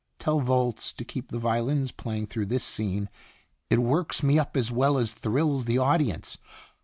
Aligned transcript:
Tell 0.17 0.39
Volz 0.39 0.91
to 0.93 1.05
keep 1.05 1.29
the 1.29 1.37
violins 1.37 1.91
playing 1.91 2.25
through 2.25 2.47
this 2.47 2.63
scene, 2.63 3.07
it 3.69 3.77
works 3.77 4.23
me 4.23 4.39
up 4.39 4.57
as 4.57 4.71
well 4.71 4.97
as 4.97 5.13
thrills 5.13 5.65
the 5.65 5.77
audience. 5.77 6.39